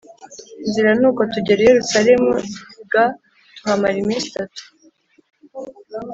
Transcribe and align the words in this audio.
nzira 0.67 0.89
Nuko 0.99 1.21
tugera 1.33 1.59
i 1.63 1.67
Yerusalemu 1.71 2.31
g 2.91 2.93
tuhamara 3.55 3.95
iminsi 4.03 4.25
itatu 4.31 4.61